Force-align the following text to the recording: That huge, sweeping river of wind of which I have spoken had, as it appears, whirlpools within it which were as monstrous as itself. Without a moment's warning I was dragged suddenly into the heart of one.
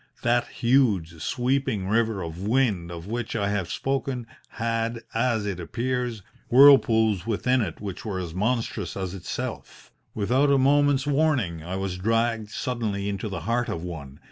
That 0.23 0.47
huge, 0.47 1.21
sweeping 1.21 1.87
river 1.87 2.23
of 2.23 2.39
wind 2.41 2.89
of 2.89 3.05
which 3.05 3.35
I 3.35 3.51
have 3.51 3.69
spoken 3.69 4.25
had, 4.49 5.01
as 5.13 5.45
it 5.45 5.59
appears, 5.59 6.23
whirlpools 6.49 7.27
within 7.27 7.61
it 7.61 7.79
which 7.79 8.03
were 8.03 8.19
as 8.19 8.33
monstrous 8.33 8.97
as 8.97 9.13
itself. 9.13 9.91
Without 10.15 10.49
a 10.51 10.57
moment's 10.57 11.05
warning 11.05 11.61
I 11.61 11.75
was 11.75 11.99
dragged 11.99 12.49
suddenly 12.49 13.09
into 13.09 13.29
the 13.29 13.41
heart 13.41 13.69
of 13.69 13.83
one. 13.83 14.19